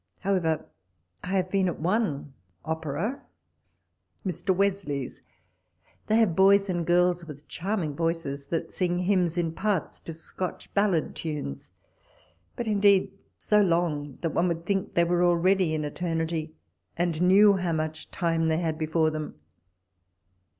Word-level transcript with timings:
However, 0.21 0.65
I 1.23 1.27
have 1.27 1.51
been 1.51 1.67
at 1.67 1.79
one 1.79 2.33
opera, 2.65 3.21
Mr. 4.25 4.49
Wesley's. 4.49 5.21
They 6.07 6.15
have 6.15 6.35
boys 6.35 6.71
and 6.71 6.87
girls 6.87 7.25
with 7.25 7.47
charming 7.47 7.93
voices, 7.95 8.45
that 8.45 8.71
sing 8.71 8.97
hymns, 9.03 9.37
in 9.37 9.51
parts, 9.51 9.99
to 9.99 10.13
Scotch 10.13 10.73
ballad 10.73 11.15
tunes; 11.15 11.69
but 12.55 12.65
indeed 12.65 13.11
so 13.37 13.61
long, 13.61 14.17
that 14.21 14.33
one 14.33 14.47
would 14.47 14.65
think 14.65 14.95
they 14.95 15.03
were 15.03 15.23
already 15.23 15.75
in 15.75 15.85
eternity, 15.85 16.55
and 16.97 17.21
knew 17.21 17.57
how 17.57 17.71
much 17.73 18.09
time 18.09 18.47
they 18.47 18.57
had 18.57 18.79
before 18.79 19.11
them. 19.11 19.35